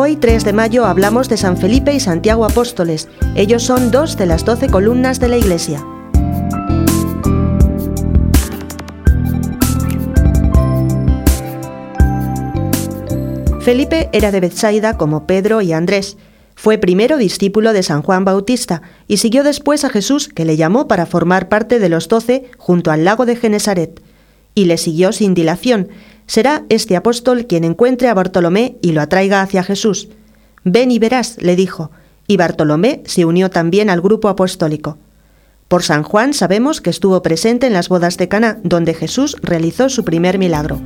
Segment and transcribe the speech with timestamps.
[0.00, 3.08] Hoy, 3 de mayo, hablamos de San Felipe y Santiago Apóstoles.
[3.34, 5.84] Ellos son dos de las doce columnas de la Iglesia.
[13.60, 16.16] Felipe era de Bethsaida como Pedro y Andrés.
[16.54, 20.86] Fue primero discípulo de San Juan Bautista y siguió después a Jesús, que le llamó
[20.86, 24.00] para formar parte de los doce junto al lago de Genesaret.
[24.54, 25.88] Y le siguió sin dilación.
[26.28, 30.08] Será este apóstol quien encuentre a Bartolomé y lo atraiga hacia Jesús.
[30.62, 31.90] Ven y verás, le dijo,
[32.26, 34.98] y Bartolomé se unió también al grupo apostólico.
[35.68, 39.88] Por San Juan sabemos que estuvo presente en las bodas de Cana, donde Jesús realizó
[39.88, 40.78] su primer milagro.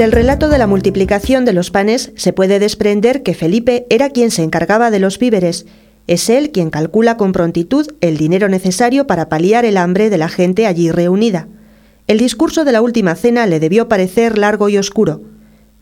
[0.00, 4.30] Del relato de la multiplicación de los panes se puede desprender que Felipe era quien
[4.30, 5.66] se encargaba de los víveres.
[6.06, 10.30] Es él quien calcula con prontitud el dinero necesario para paliar el hambre de la
[10.30, 11.48] gente allí reunida.
[12.06, 15.20] El discurso de la última cena le debió parecer largo y oscuro.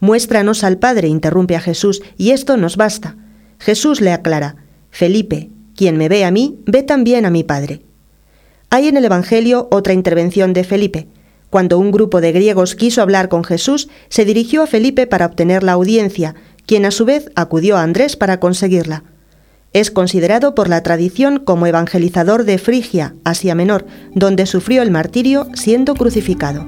[0.01, 3.15] Muéstranos al Padre, interrumpe a Jesús, y esto nos basta.
[3.61, 4.57] Jesús le aclara,
[4.91, 7.83] Felipe, quien me ve a mí, ve también a mi Padre.
[8.69, 11.07] Hay en el Evangelio otra intervención de Felipe.
[11.51, 15.63] Cuando un grupo de griegos quiso hablar con Jesús, se dirigió a Felipe para obtener
[15.63, 16.35] la audiencia,
[16.67, 19.05] quien a su vez acudió a Andrés para conseguirla.
[19.73, 25.49] Es considerado por la tradición como evangelizador de Frigia, Asia Menor, donde sufrió el martirio
[25.55, 26.67] siendo crucificado.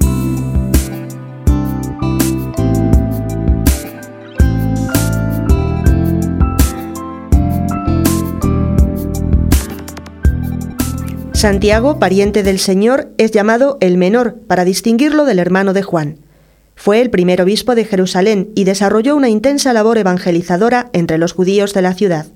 [11.40, 16.18] Santiago, pariente del Señor, es llamado el menor para distinguirlo del hermano de Juan.
[16.74, 21.72] Fue el primer obispo de Jerusalén y desarrolló una intensa labor evangelizadora entre los judíos
[21.72, 22.26] de la ciudad.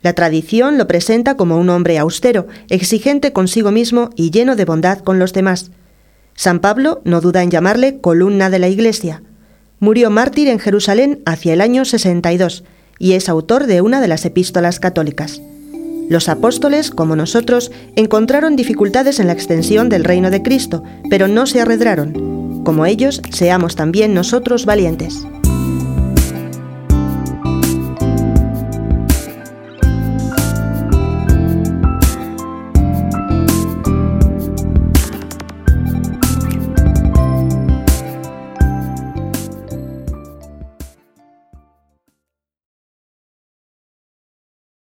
[0.00, 4.98] La tradición lo presenta como un hombre austero, exigente consigo mismo y lleno de bondad
[4.98, 5.70] con los demás.
[6.34, 9.22] San Pablo no duda en llamarle columna de la Iglesia.
[9.78, 12.64] Murió mártir en Jerusalén hacia el año 62
[12.98, 15.40] y es autor de una de las epístolas católicas.
[16.12, 21.46] Los apóstoles, como nosotros, encontraron dificultades en la extensión del reino de Cristo, pero no
[21.46, 22.62] se arredraron.
[22.64, 25.26] Como ellos, seamos también nosotros valientes.